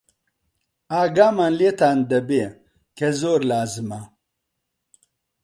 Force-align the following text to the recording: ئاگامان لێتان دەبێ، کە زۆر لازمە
ئاگامان 0.91 1.53
لێتان 1.59 1.97
دەبێ، 2.11 2.45
کە 2.97 3.07
زۆر 3.19 3.39
لازمە 3.51 4.01